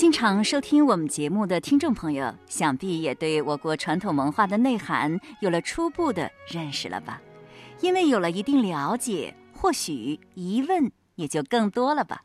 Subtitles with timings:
[0.00, 7.20] 经常收听我们节目的听众朋友，想必也对我国传统文化的内涵有了初步的认识了吧？
[7.82, 12.22] 因为有了一定了解，或许疑问也就更多了吧。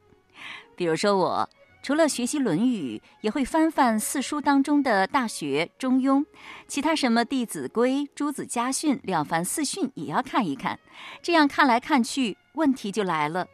[0.77, 1.49] 比如说，我
[1.83, 6.21] 除了学习《论语》，也会翻翻四书当中的《大学》《中庸》，
[6.69, 10.79] 其他什么《弟子规》《朱子家训》《了凡四训》也要看一看。
[11.21, 13.45] 这样看来看去，问题就来了。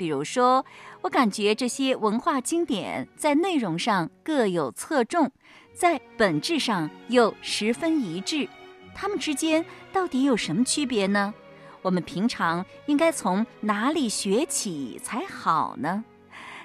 [0.00, 0.64] 比如说，
[1.02, 5.30] 我感觉这些文化经典在内容上各有侧重，
[5.74, 8.48] 在本质上又十分一致，
[8.94, 11.34] 它们之间到底有什么区别呢？
[11.82, 16.02] 我们平常应该从哪里学起才好呢？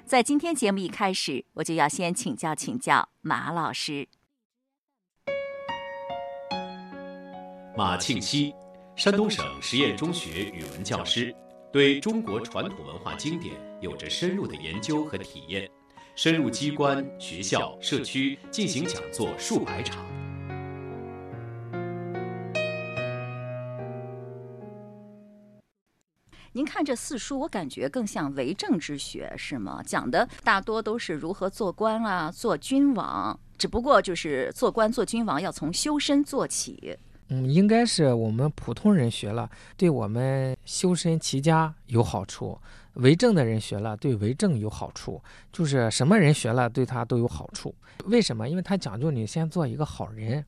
[0.06, 4.08] 在今天节目一开始，我就要先请教请教马老师。
[7.76, 8.54] 马庆七，
[8.96, 11.36] 山东省实验中学语文教师。
[11.76, 15.70] 对中国传统文化经典有着深入的研究和体验，
[16.16, 20.02] 深入机关、学校、社区进行讲座数百场。
[26.54, 29.84] 您看这四书，我感觉更像为政之学，是吗？
[29.86, 36.98] 讲的大多都是如何做官啊，做君王，只不过就是做官做君王要从修身做起。
[37.29, 42.59] 嗯，应该是我们普通人学了，对我们修身齐家有好处；
[42.93, 45.20] 为政的人学了，对为政有好处。
[45.51, 47.73] 就是什么人学了，对他都有好处。
[48.05, 48.48] 为什么？
[48.48, 50.46] 因为他讲究你先做一个好人，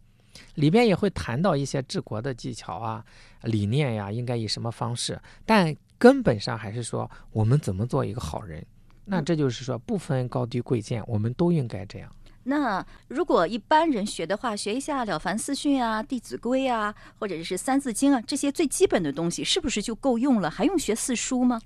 [0.56, 3.04] 里边也会谈到一些治国的技巧啊、
[3.42, 5.20] 理念呀，应该以什么方式。
[5.46, 8.64] 但根本上还是说我们怎么做一个好人。
[9.10, 12.12] 那这就是说，不分高低贵贱，我们都应该这样。
[12.50, 20.50] 那如果一般人学的话，学一下《了凡四训》啊、《弟子规》啊，或者是《三字经》啊，这些最基本的东西，是不是就够用了？
[20.50, 21.60] 还用学四书吗？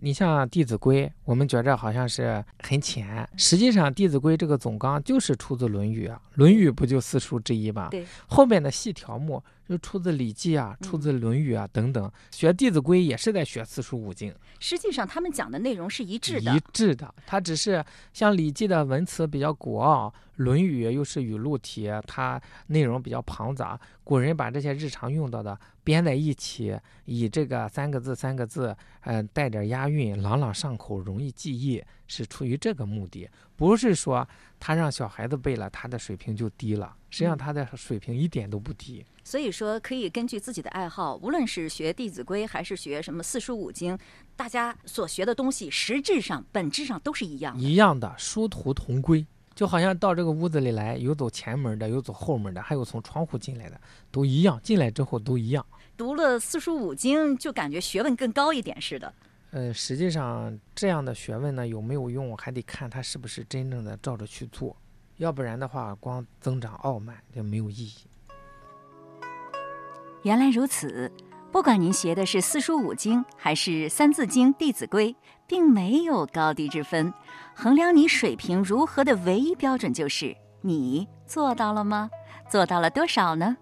[0.00, 7.88] 你像《弟子规》，我们觉着好像是很浅，实际上《弟子规》这个总纲就是出自《论语》啊，《论语》不就四书之一吗？
[7.90, 12.10] 对，后面的细条目就出自《礼记》啊，出自《论语》啊等等。
[12.30, 16.56] 学《弟子规》也是在学四书五经，实际上他们讲的内容是一致的。
[16.56, 23.78] 一致的，它只是像《礼记》的文词比较古奥，《论语》又是语录体，它内容比较庞杂。
[24.02, 26.74] 古人把这些日常用到的编在一起，
[27.04, 33.28] 以这个三个字三个字，嗯，带点押韵，朗朗上口，容易记忆，是出于这个目的。
[33.54, 36.96] 不是说他让小孩子背了，他的水平就低了。
[37.10, 39.04] 实际上他的水平一点都不低。
[39.22, 43.96] 所以说，可以根据自己的爱好，无论是学《弟子规》还是学什么四书五经，
[44.34, 47.62] 大家所学的东西，实质上、本质上都是一样的。
[47.62, 49.24] 一样的，殊途同归。
[49.54, 53.80] 就好像到这个屋子里来，有走前门的，有走后门的，还有从窗户进来的，
[54.10, 54.60] 都一样。
[54.62, 55.66] 进来之后都一样。
[55.96, 59.12] 读了四书五经，就感觉学问更高一点似的。
[59.50, 64.76] 呃，实际上这样的学问呢，有没有用，还得看他是不是真正的照着去做。
[65.16, 67.94] 要不然的话，光增长傲慢就没有意义。
[70.22, 71.10] 原来如此。
[71.50, 75.16] 不管您学的是四书五经还是三字经、弟子规，
[75.46, 77.10] 并没有高低之分。
[77.54, 82.10] 衡量你水平如何的唯一标准就是你做到了吗？
[82.50, 83.56] 做到了多少呢？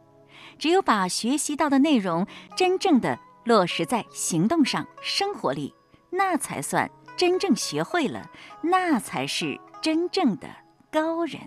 [0.58, 2.26] 只有把学习到的内容
[2.56, 5.72] 真正的落实在行动上、生活里，
[6.16, 8.30] 那才算真正学会了，
[8.62, 10.48] 那才是真正的
[10.90, 11.38] 高人。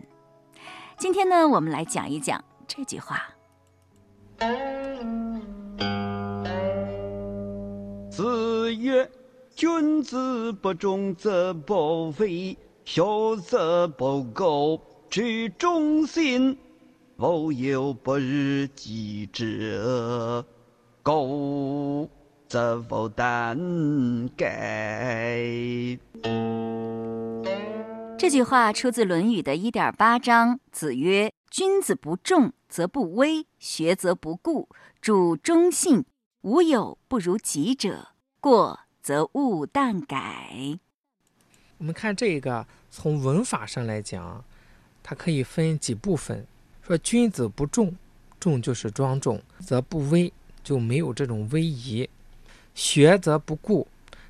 [0.98, 3.24] 今天呢，我们来讲一讲这句话。
[8.12, 9.10] 子曰
[9.56, 16.58] ：“君子不忠则不威，修则不垢，居中心，
[17.18, 20.46] 无有不日己者，
[21.04, 22.08] 垢
[22.50, 25.38] 则无惮改。”
[28.18, 30.60] 这句话出自《论语》的一点八章。
[30.72, 34.68] 子曰：“君子不重则不威，学则不固，
[35.00, 36.04] 主忠信。”
[36.42, 38.08] 无有不如己者，
[38.40, 40.80] 过则勿惮改。
[41.78, 44.42] 我们看这个，从文法上来讲，
[45.04, 46.48] 它可以分几部分。
[46.82, 47.94] 说君子不重，
[48.40, 50.32] 重就是庄重，则不威，
[50.64, 52.08] 就没有这种威仪；
[52.80, 53.86] 学则不固，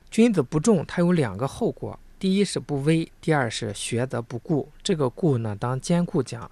[0.10, 4.68] 君子不重，它有两个后果：第一是不威，第二是学则不固。
[4.81, 6.50] 这个固呢，当坚固讲，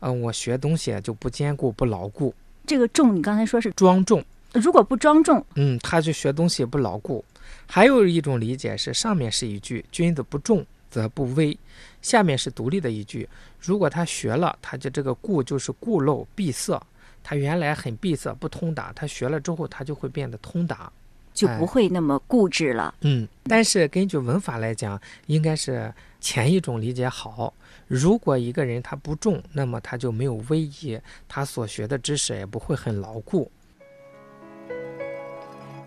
[0.00, 2.34] 嗯，我学东西就不坚固、不牢固。
[2.66, 4.22] 这个重，你刚才说是庄重。
[4.52, 7.24] 如果不庄重，嗯，他就学东西不牢固。
[7.66, 11.58] 还有一种理解是，上面是一句“君子不重则不威”，
[12.02, 13.26] 下面是独立的一句。
[13.58, 16.78] 如果他学了，他就这个固就是固陋闭塞，
[17.24, 20.92] 他原来很闭塞不通达，他学了之后他就会变得通达。
[21.38, 22.92] 就不会那么固执了。
[23.02, 27.54] 嗯，但是根据文法来讲，应该是前一种理解好。
[27.86, 33.50] 如果一个人他不重，那么他就没有威仪，他所学的知识也不会很牢固。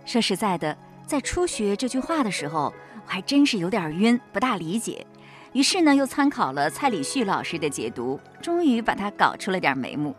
[0.05, 2.73] 说实在的，在初学这句话的时候，
[3.05, 5.05] 我还真是有点晕，不大理解。
[5.53, 10.15] 于是呢，又参考了蔡礼旭老师的解读，终于把它搞出了点眉目。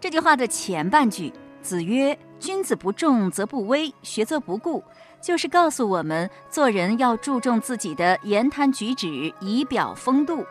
[0.00, 4.82] 这句话的前半句：“子曰，君子不重则不威，学则不固。”
[5.20, 10.44] 就是告诉我们，做人要注重自己的言谈举止，仪表风度。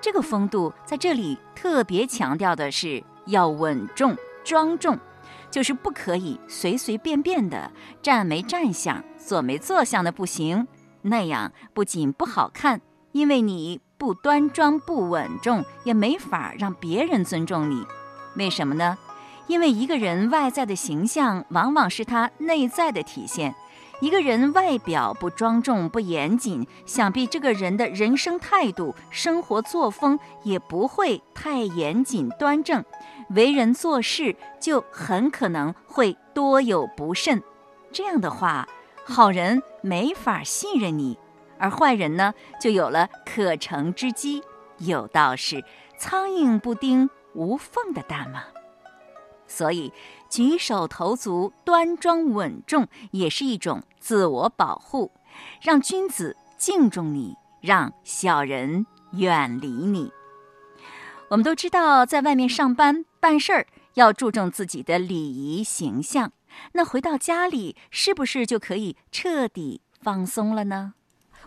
[0.00, 4.14] 这个风度在这里特别强调的是要稳重、
[4.44, 4.98] 庄重，
[5.50, 7.70] 就是不可以随随便便的
[8.02, 10.68] 站没站相、坐没坐相的不行。
[11.00, 12.80] 那样不仅不好看。
[13.12, 17.84] 因为你不端庄不稳重，也没法让别人尊重你。
[18.36, 18.98] 为什么呢？
[19.48, 23.54] 因为一个人外在的形象，往往是他内在的体现。
[24.00, 32.84] 一个人外表不庄重不严谨，想必这个人的人生态度、生活作风也不会太严谨端正，
[33.30, 37.42] 为人做事就很可能会多有不慎。
[37.90, 38.68] 这样的话，
[39.04, 41.18] 好人没法信任你。
[41.58, 44.44] 而坏人呢，就有了可乘之机。
[44.76, 45.64] 有道是
[45.98, 48.44] “苍蝇不叮无缝的蛋”嘛。
[49.48, 49.92] 所以，
[50.30, 55.10] 举手投足端庄稳重，也是一种自我保护，
[55.62, 60.12] 让君子敬重你，让小人远离你。
[61.30, 66.32] 我们都知道，在外面上班办事儿要注重自己的礼仪形象，
[66.72, 70.94] 那回到家里，是不是就可以彻底放松了呢？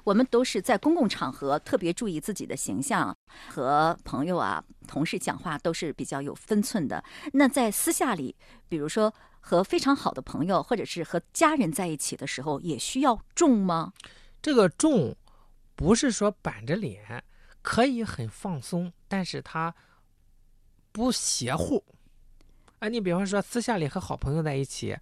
[0.04, 3.16] 我们都是在公共场合特别注意自己的形象，
[3.50, 7.04] 和朋友啊、同事讲话都是比较有分寸的。
[7.34, 8.36] 那在私下里，
[8.68, 13.94] 比如说和非常好的朋友或者是和家人在一起的时候，也需要重吗？
[14.42, 15.16] 这个重，
[15.76, 17.24] 不是说板着脸，
[17.62, 19.74] 可以很放松，但是它
[20.92, 21.84] 不邪乎。
[22.80, 24.98] 啊，你比方说私下里和好朋友在一起，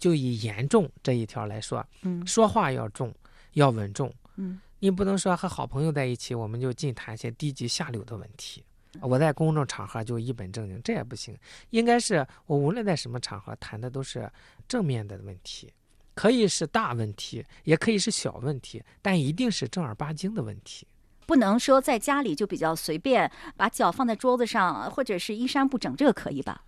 [0.00, 3.14] 就以严重这一条来说，嗯，说话要重，
[3.52, 4.12] 要稳重。
[4.40, 8.64] 嗯，你不能说和好朋友在一起，我们就尽谈些低级下流的问题。
[9.00, 11.36] 我在公众场合就一本正经，这也不行。
[11.68, 14.28] 应该是我无论在什么场合谈的都是
[14.66, 15.72] 正面的问题，
[16.14, 20.86] 可以是大问题，也可以是小问题，但一定是正儿八经的问题。
[21.26, 26.64] 不能说在家里就比较随便，把脚放在桌子上，或者是衣衫不整，这个可以吧？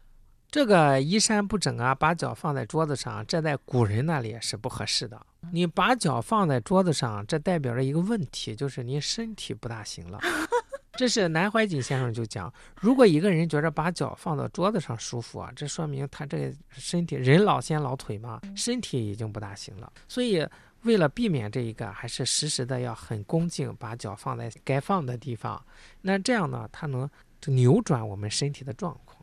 [0.48, 5.26] 这个衣衫不整啊，把脚放在桌子上，这在古人那里是不合适的。
[5.50, 10.20] 你把脚放在桌子上，这代表着一个问题，就是您身体不大行了。
[10.94, 19.90] 这是南怀瑾先生就讲，如果一个人觉着把脚放到桌子上舒服啊，这说明他这个身体人老先老腿嘛，身体已经不大行了。
[20.06, 20.46] 所以
[20.82, 25.60] 为了避免这一个，还是时时的要很恭敬，把脚放在该放的地方。
[26.02, 27.08] 那这样呢，它能
[27.46, 29.18] 扭转我们身体的状况。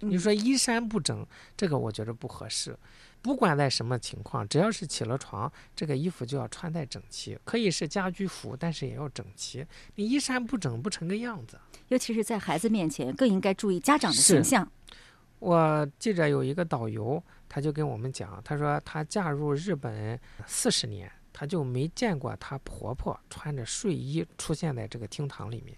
[0.00, 1.26] 你说衣衫不整，
[1.56, 2.78] 这个我觉着不合适。
[3.20, 7.38] 不管在什么情况，只要是起了床，这个衣服就要穿戴整齐。
[7.44, 9.66] 可以是家居服，但是也要整齐。
[9.96, 11.58] 你衣衫不整，不成个样子。
[11.88, 14.70] 尤其是在孩子面前，更应该注意家长的形象。
[15.40, 25.76] 我记着有一个导游，他就跟我们讲，他说他嫁入日本四十年，他就没见过他婆婆穿着睡衣出现在这个厅堂里面，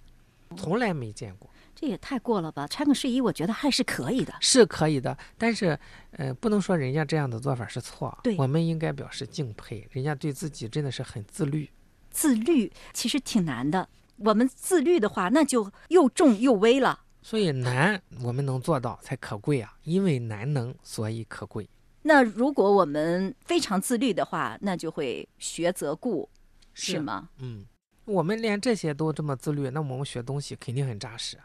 [0.57, 1.51] 从来没见过。
[1.75, 2.67] 这也太过了吧！
[2.67, 5.17] 穿个睡衣，我觉得还是可以的，是可以的。
[5.39, 5.79] 但是，
[6.13, 8.19] 呃，不能说人家这样的做法是错。
[8.23, 11.71] 对，我们应该表示敬佩，人家对自己真的是很自律。
[12.11, 17.01] 自律其实挺难的，我们自律的话，那就又重又微了。
[17.23, 19.75] 所以难，我们能做到才可贵啊！
[19.85, 21.69] 因为难能，所以可贵。
[22.03, 26.29] 那如果我们非常自律的话，那就会学则固，
[26.73, 27.29] 是吗？
[27.39, 27.65] 嗯，
[28.07, 31.39] 我们连这些都这么自律，那我们学东西肯定很扎实。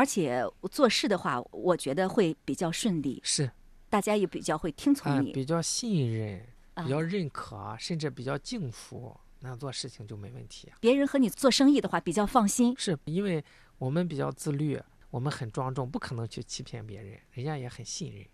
[0.00, 3.50] 而且做事的话，我觉得会比较顺利，是，
[3.90, 6.42] 大家也比较会听从你，比较信任，
[6.74, 10.72] 比较认可，甚至比较敬服，那做事情就没问题。
[10.80, 13.44] 别人和你做生意的话，比较放心，是因为
[13.76, 14.80] 我们比较自律，
[15.10, 18.24] 我们很庄重，不可能去欺骗别人，人家也很信任。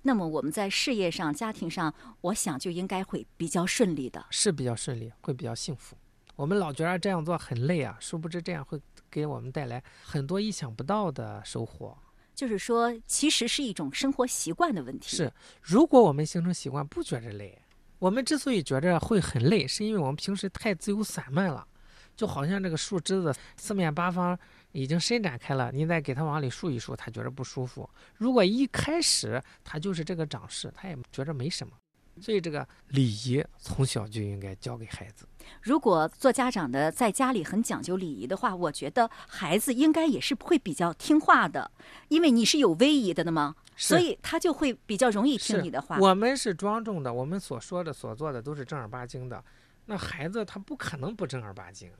[0.00, 1.92] 那么我们在事业上、家庭上，
[2.22, 5.94] 我想就应该会比较顺利的，是比较顺利，会比较幸福。
[6.34, 8.80] 我们老觉得这样做很累啊，殊不知这样会。
[9.10, 11.96] 给我们带来很多意想不到的收获，
[12.34, 15.16] 就是说，其实是一种生活习惯的问题。
[15.16, 17.60] 是，如果我们形成习惯，不觉着累。
[17.98, 21.66] 我们之所以觉着会很累，是因为我们平时太自由散漫了，
[22.16, 24.38] 就好像这个树枝子四面八方
[24.70, 27.88] 已经伸展开了，你再给它往里竖一竖，它觉着不舒服。
[28.14, 31.72] 如果一开始它就是这个长势，它也觉着没什么。
[32.20, 35.26] 所以这个礼仪从小就应该教给孩子。
[35.62, 41.70] 如果做家长的在家里很讲究礼仪的话，我觉得孩子应该也是会比较听话的，
[42.08, 45.98] 因为你是有威仪的的嘛，所以他就会比较容易听你的话。
[45.98, 49.42] 我们是庄重的，我们所说的、所做的都是正儿八经的。
[49.86, 51.90] 那孩子他不可能不正儿八经，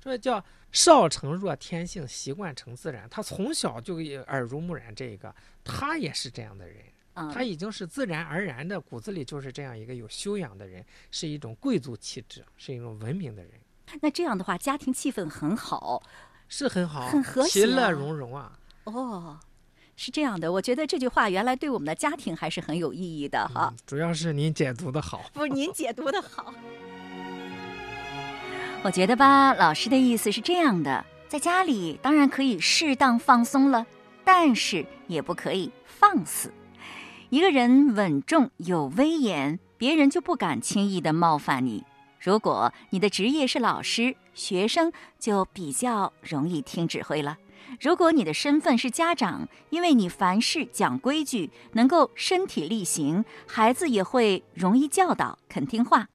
[0.00, 3.08] 这叫少成若天性，习惯成自然。
[3.10, 3.96] 他从小就
[4.28, 6.76] 耳濡目染这个，他也是这样的人。
[7.14, 13.52] 嗯，他已经是自然而然的，骨子里就是这样一个有修养的人，是一种贵族气质，是一种文明的人，
[14.00, 16.02] 那这样的话，家庭气氛很好
[16.48, 18.58] 是很好，很和谐其乐融融啊。
[18.84, 19.38] 哦。
[19.94, 23.68] 是这样的，我觉得这句话原来对我们的家庭还是很有意义的哈。
[23.70, 25.22] 嗯主要是您解读的好。
[25.34, 26.52] 不是您解读的好。
[28.82, 33.86] 我觉得吧，老师的意思是这样的：在家里当然可以适当放松了，
[34.24, 36.50] 但是也不可以放肆。
[37.32, 41.82] 一个人稳重有威严，别人就不敢轻易的冒犯你。
[42.20, 47.38] 如果你的职业是老师，学生就比较容易听指挥了。
[47.80, 56.08] 如果你的身份是家长，因为你凡事讲规矩，能够身体力行，孩子也会容易教导，肯听话。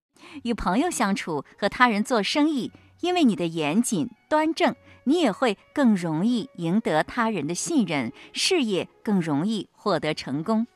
[0.44, 2.72] 与朋友相处和他人做生意，
[3.02, 10.68] 因为你的严谨端正，你也会更容易赢得他人的信任，事业更容易获得成功。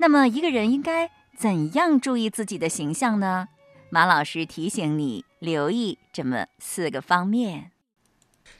[0.00, 3.50] 那么，一个人应该怎样注意自己的形象呢？
[3.90, 7.70] 马老师提醒你留意这么四个方面。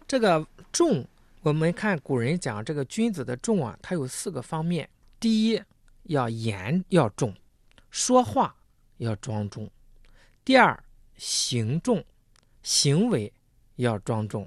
[0.06, 1.08] 这个重，
[1.40, 4.90] 我们看古人讲这个君子的重啊，它有四个方面。
[5.18, 5.62] 第一，
[6.02, 7.34] 要言要重，
[7.90, 8.54] 说话
[8.98, 9.66] 要庄重；
[10.44, 10.78] 第二，
[11.16, 12.04] 行重，
[12.62, 13.32] 行为
[13.76, 14.44] 要庄重；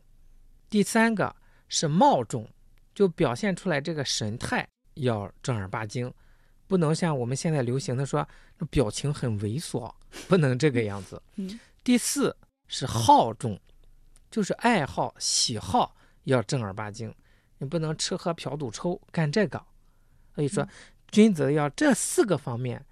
[0.70, 1.36] 第三个
[1.68, 2.48] 是貌重，
[2.94, 6.14] 就表现出来这个神态要正儿八经，
[6.68, 8.28] 不能像我们现在流行的说
[8.70, 9.94] 表情很猥琐，
[10.28, 11.22] 不能这个样子。
[11.36, 12.36] 嗯 第四
[12.68, 13.60] 是好重，
[14.32, 17.14] 就是爱好、喜好要正儿八经，
[17.58, 19.62] 你不能吃喝嫖赌抽干这个。
[20.34, 20.68] 所以说，
[21.12, 22.84] 君子要这四个方面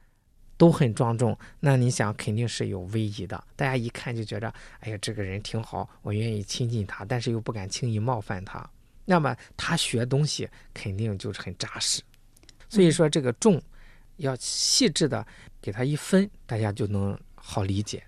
[0.58, 8.70] 都很庄重，那你想肯定是有威仪的，大家一看就觉得，哎呀，这个人挺好，我愿意亲近他，但是又不敢轻易冒犯他。
[9.06, 12.02] 那么他学东西肯定就是很扎实。
[12.72, 13.62] 所以说，这个重
[14.16, 15.28] 要细致的
[15.62, 18.02] 给它一分，大家就能好理解。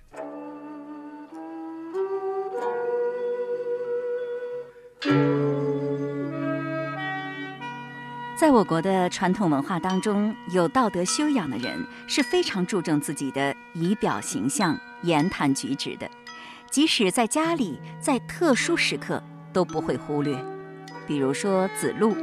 [8.40, 16.10] 在我国的传统文化当中，有道德修养的人是非常注重自己的仪表形象、言谈举止的，
[16.72, 20.42] 即使在家里，在特殊时刻都不会忽略。
[21.06, 22.16] 比如说子路，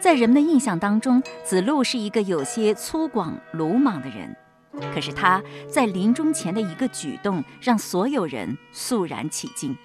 [0.00, 4.34] 在人们的印象当中，子路是一个有些粗犷、鲁莽的人，
[4.94, 9.76] 可是他在临终前的一个举动，让所有人肃然起敬。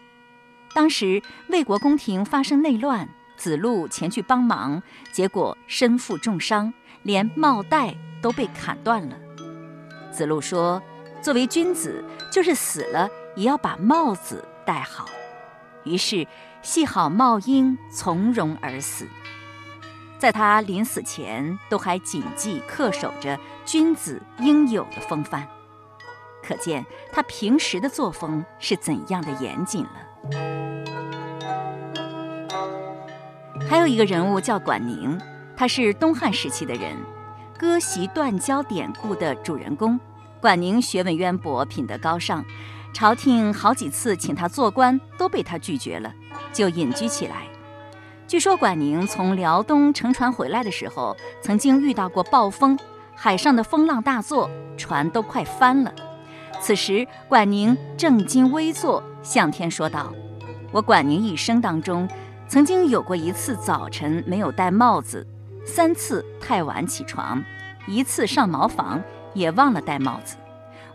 [0.74, 3.08] 当时魏国宫廷发生内乱。
[3.38, 4.82] 子路前去帮忙，
[5.12, 9.18] 结果身负重伤，连帽带都被砍断了。
[10.10, 10.82] 子路说
[11.22, 15.10] ：“作为君子，就是死了也要把帽子戴好。”
[15.84, 16.26] 于是
[16.62, 19.06] 系好帽缨，从容而死。
[20.18, 25.48] 在他临死前，都还谨记恪守着君子应有的风范，
[26.44, 29.90] 可见他平时的作风是怎样的严谨了。
[33.70, 35.20] 还有一个人物叫管宁，
[35.56, 36.96] 他是东汉时期的人，
[37.58, 40.00] 割席断交典故的主人公。
[40.40, 42.46] 管宁学问渊博，品德高尚，
[42.94, 46.14] 朝廷好几次请他做官，都被他拒绝了，
[46.54, 47.48] 就隐居起来。
[48.28, 52.78] 据说管宁从辽东乘船回来的时候，曾经遇到过暴风，
[53.16, 55.94] 海上的风浪大作，船都快翻了。
[56.60, 60.12] 此时管宁正襟危坐，向天说道
[60.74, 62.08] ：“我管宁一生当中。”
[62.48, 65.26] 曾经有过一次早晨没有戴帽子，
[65.66, 67.44] 三次太晚起床，
[67.88, 69.02] 一次上茅房
[69.34, 70.36] 也忘了戴帽子。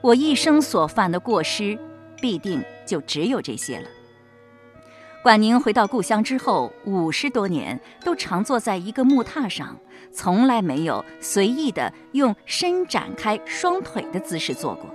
[0.01, 1.77] 我一生所犯的过失，
[2.21, 3.89] 必定就只有这些了。
[5.23, 9.77] 管宁回到故乡之后，五十多年都常坐在一个木榻上，
[10.11, 14.87] 从来没有随意的用伸展开双腿的姿势坐过，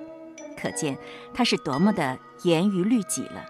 [0.60, 0.98] 可见
[1.32, 3.46] 他是多么的严于律己了。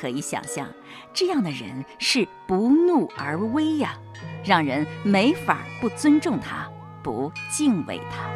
[0.00, 0.66] 可以想象，
[1.12, 3.94] 这样的人是不怒而威呀，
[4.42, 6.66] 让人没法不尊重他，
[7.02, 8.26] 不敬畏他。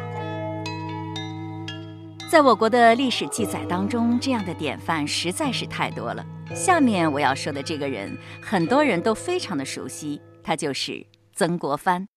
[2.29, 6.23] 在我国的历史记载当中，这样的典范实在是太多了。
[6.53, 12.07] 下面我要说的这个人，很多人都非常的熟悉，他就是曾国藩。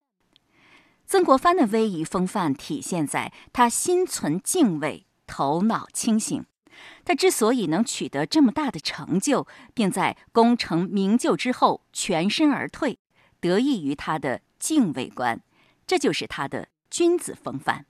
[1.07, 6.45] 曾国藩的威仪风范体现在他心存敬畏，头脑清醒。
[7.05, 12.99] 他之所以能取得这么大的成就，并在功成名就之后全身而退，
[13.41, 15.41] 得益于他的敬畏观，
[15.87, 17.87] 这就是他的君子风范。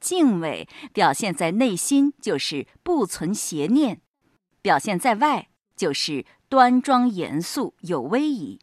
[0.00, 4.00] 敬畏表现在内心就是不存邪念，
[4.62, 5.49] 表现在外
[5.80, 8.60] 就是端庄严肃有威仪。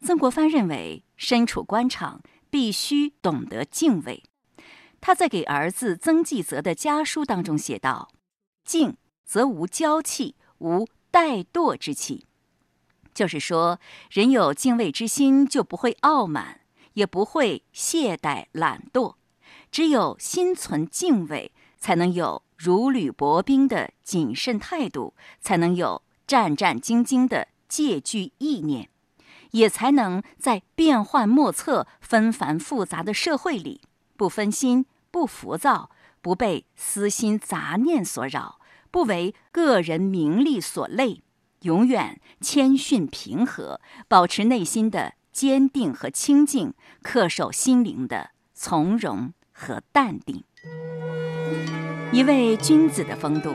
[0.00, 4.22] 曾国藩认为，身处官场必须懂得敬畏。
[5.00, 8.10] 他在给儿子曾纪泽的家书当中写道。
[8.64, 12.26] 敬则无骄气，无怠惰之气。
[13.12, 16.60] 就是说，人有敬畏之心，就不会傲慢，
[16.92, 19.16] 也不会懈怠懒惰。
[19.72, 21.50] 只有心存敬畏，
[21.80, 28.90] 才能有如履薄冰的谨慎态度，才能有战战兢兢的戒惧意念，
[29.52, 33.80] 也才能在变幻莫测、纷繁复杂的社会里，
[34.16, 38.58] 不分心、不浮躁、不被私心杂念所扰。
[38.90, 41.22] 不为个人名利所累，
[41.60, 46.72] 永远谦逊平和，保持内心的坚定和清静，
[47.04, 50.42] 恪守心灵的从容和淡定。
[52.10, 53.54] 一位君子的风度，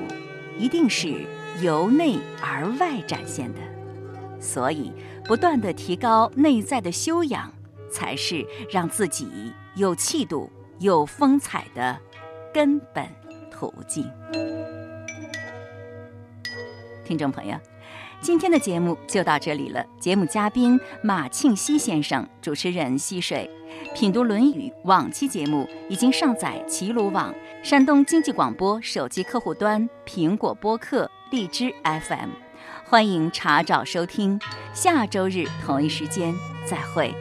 [0.60, 1.25] 一定是
[1.60, 3.60] 由内而外展现的，
[4.39, 4.93] 所以
[5.25, 7.51] 不断的提高内在的修养，
[7.89, 9.27] 才是让自己
[9.75, 12.00] 有气度、有风采的
[12.53, 13.07] 根本
[13.50, 14.07] 途径。
[17.03, 17.57] 听众朋友，
[18.22, 19.83] 今天的节目就到这里了。
[20.00, 23.50] 节目嘉宾马庆西先生，主持人溪水，
[23.94, 32.30] 品读《论语》往期节目已经上载齐鲁网、山东经济广播手机客户端、苹果播客、荔枝 FM，
[32.86, 34.39] 欢迎查找收听。
[34.74, 36.34] 下周日同一时间
[36.65, 37.13] 再会。